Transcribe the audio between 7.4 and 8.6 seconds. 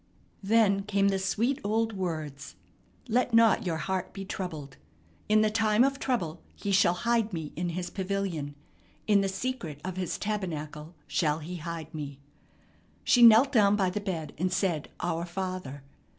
in his pavilion;